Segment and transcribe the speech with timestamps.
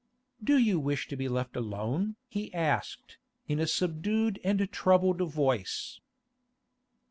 [0.43, 5.99] 'Do you wish to be left alone?' he asked, in a subdued and troubled voice.